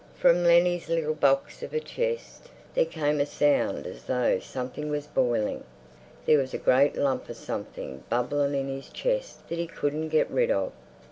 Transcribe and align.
From 0.15 0.43
Lennie's 0.43 0.89
little 0.89 1.13
box 1.13 1.61
of 1.61 1.75
a 1.75 1.79
chest 1.79 2.49
there 2.73 2.87
came 2.87 3.19
a 3.21 3.25
sound 3.27 3.85
as 3.85 4.05
though 4.05 4.39
something 4.39 4.89
was 4.89 5.05
boiling. 5.05 5.63
There 6.25 6.39
was 6.39 6.55
a 6.55 6.57
great 6.57 6.95
lump 6.97 7.29
of 7.29 7.35
something 7.37 8.03
bubbling 8.09 8.55
in 8.55 8.67
his 8.67 8.89
chest 8.89 9.47
that 9.49 9.59
he 9.59 9.67
couldn't 9.67 10.09
get 10.09 10.27
rid 10.31 10.49
of. 10.49 10.71